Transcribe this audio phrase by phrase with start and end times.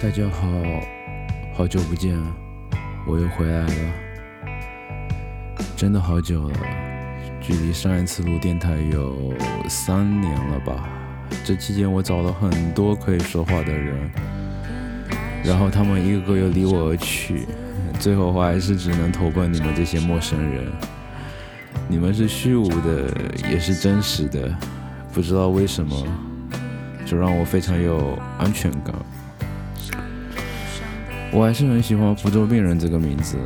[0.00, 0.46] 大家好，
[1.52, 2.16] 好久不见，
[3.04, 3.72] 我又回来了，
[5.76, 6.56] 真的好久了，
[7.40, 9.34] 距离上一次录电台有
[9.68, 10.88] 三年了吧？
[11.44, 14.08] 这期间我找了很多可以说话的人，
[15.42, 17.48] 然后他们一个个又离我而去，
[17.98, 20.64] 最后我还是只能投奔你们这些陌生人。
[21.88, 23.12] 你们是虚无的，
[23.50, 24.48] 也是真实的，
[25.12, 26.06] 不知道为什么，
[27.04, 28.94] 就让我非常有安全感。
[31.30, 33.36] 我还是很喜欢“福州病人”这个名字，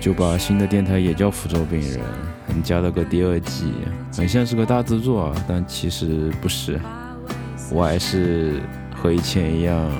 [0.00, 2.00] 就把新的电台也叫“福州病人”，
[2.46, 3.72] 还加了个第二季，
[4.14, 6.78] 很像是个大制作，但其实不是。
[7.72, 8.60] 我还是
[8.94, 9.90] 和以前一样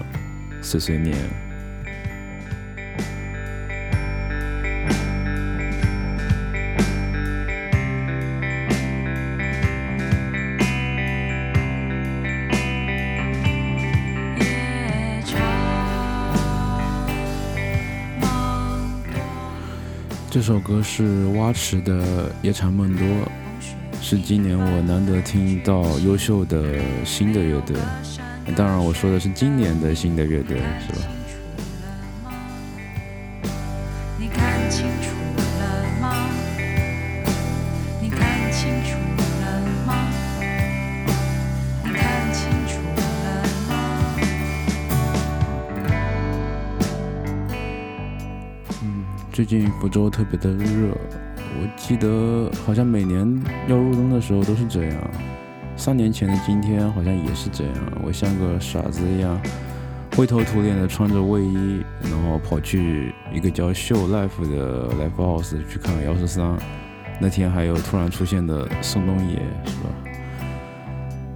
[0.60, 1.16] 碎碎念。
[20.28, 23.06] 这首歌是蛙池的《夜长梦多》，
[24.02, 26.74] 是今年我难得听到优秀的
[27.04, 27.76] 新的乐队。
[28.54, 30.98] 当然，我说的是今年的新的乐队，是吧？
[49.36, 53.20] 最近福州特别的热，我记得好像每年
[53.68, 55.10] 要入冬的时候都是这样。
[55.76, 59.38] 三年前的今天好像也是这样，我像个傻子一样
[60.16, 66.56] 灰头土脸的穿着卫衣，然后跑去一个叫秀 life 的 live house 去看幺十三。
[67.20, 69.34] 那天还有突然出现的宋冬野，
[69.66, 69.90] 是吧？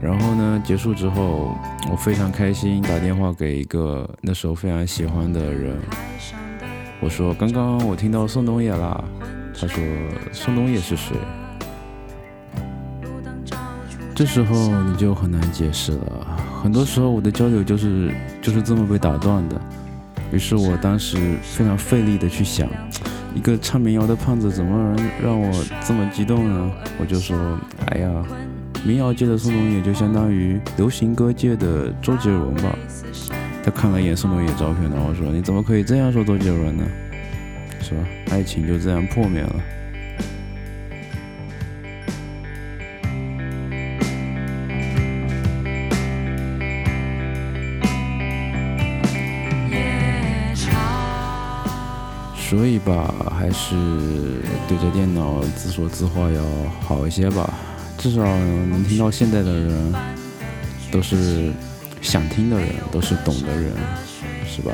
[0.00, 1.55] 然后呢，结束之后
[1.91, 5.77] 我非常开心，打电话给一个那时候非常喜欢的人。
[7.00, 9.05] 我说：“刚刚我听到宋冬野了。”
[9.59, 9.83] 他说
[10.33, 11.16] ：“宋冬野是谁？”
[14.15, 16.27] 这时候你就很难解释了。
[16.62, 19.59] 很多时候我的交流就是就是这么被打断的。
[20.31, 22.69] 于是我当时非常费力的去想，
[23.34, 26.71] 一个唱民谣的胖子怎么能让我这么激动呢？
[27.00, 27.59] 我就说
[27.89, 28.10] ：“哎呀，
[28.84, 32.77] 民谣界的宋冬野就相当于流行歌界的周杰伦吧。”
[33.62, 36.84] 他看了一眼宋冬野照片，然后说：“你怎么可以这样说周杰伦呢？
[37.81, 38.00] 是吧？
[38.31, 39.54] 爱情就这样破灭了。”
[52.34, 53.77] 所以吧，还是
[54.66, 56.42] 对着电脑自说自话要
[56.81, 57.53] 好一些吧，
[57.98, 59.94] 至少能听到现在的人
[60.91, 61.53] 都是。
[62.00, 63.72] 想听的人都是懂的人，
[64.47, 64.72] 是吧？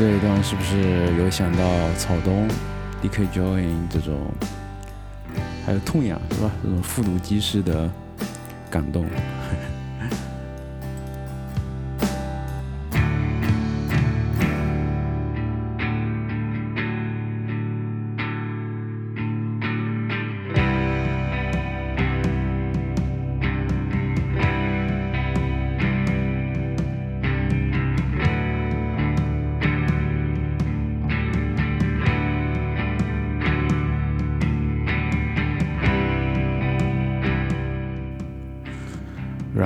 [0.00, 2.48] 这一段是不是有想到草东、
[3.02, 3.22] D.K.
[3.34, 4.32] Join 这种，
[5.66, 6.50] 还有痛痒是吧？
[6.62, 7.86] 这种复读机式的
[8.70, 9.04] 感动。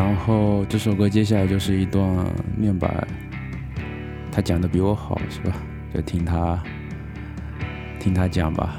[0.05, 2.27] 然后这首歌接下来就是一段
[2.59, 3.07] 念白，
[4.31, 5.57] 他讲的比我好是吧？
[5.95, 6.63] 就听他
[7.99, 8.77] 听他讲吧。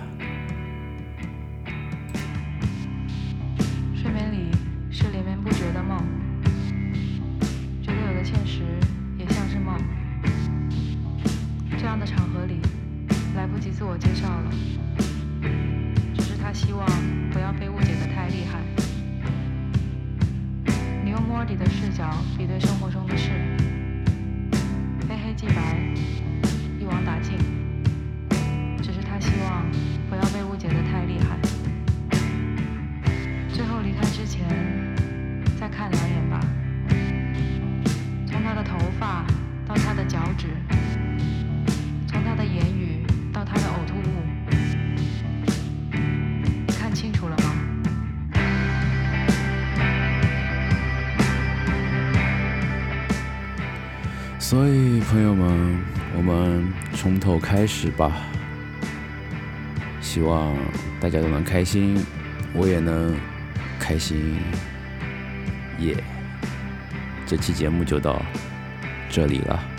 [3.96, 4.52] 睡眠里
[4.92, 5.98] 是连绵不绝的梦，
[7.82, 8.62] 觉得有的现实
[9.18, 9.76] 也像是梦。
[11.76, 12.60] 这样的场合里
[13.36, 14.52] 来不及自我介绍了，
[21.36, 23.30] 你用莫迪的视角比对生活中的事，
[25.06, 25.76] 非黑即白，
[26.80, 27.38] 一网打尽。
[28.82, 29.70] 只是他希望
[30.10, 31.38] 不要被误解的太厉害。
[33.52, 34.48] 最后离开之前，
[54.48, 55.76] 所以，朋友们，
[56.16, 58.28] 我们从头开始吧。
[60.00, 60.56] 希望
[61.00, 61.98] 大家都能开心，
[62.54, 63.18] 我也能
[63.80, 64.38] 开心。
[65.80, 65.98] 耶！
[67.26, 68.22] 这期节目就到
[69.10, 69.75] 这里了。